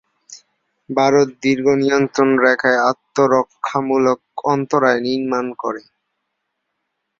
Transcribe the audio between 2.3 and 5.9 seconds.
রেখায় আত্মরক্ষামূলক অন্তরায় নির্মাণ করে।